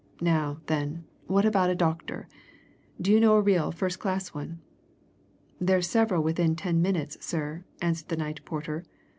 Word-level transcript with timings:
Now, 0.19 0.57
then, 0.65 1.03
what 1.27 1.45
about 1.45 1.69
a 1.69 1.75
doctor? 1.75 2.27
Do 2.99 3.11
you 3.11 3.19
know 3.19 3.35
a 3.35 3.39
real, 3.41 3.71
first 3.71 3.99
class 3.99 4.29
one?" 4.29 4.59
"There's 5.59 5.85
several 5.87 6.23
within 6.23 6.55
ten 6.55 6.81
minutes, 6.81 7.23
sir," 7.23 7.65
answered 7.83 8.09
the 8.09 8.17
night 8.17 8.43
porter. 8.43 8.83